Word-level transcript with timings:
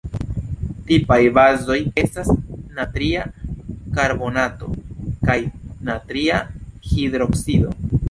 Tipaj 0.85 1.17
bazoj 1.37 1.77
estas 2.03 2.31
natria 2.79 3.27
karbonato 4.01 4.73
kaj 5.31 5.39
natria 5.93 6.45
hidroksido. 6.93 7.81